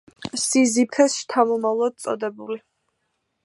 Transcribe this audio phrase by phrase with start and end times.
[0.43, 2.61] სიზიფეს შთამომავლად წოდებული.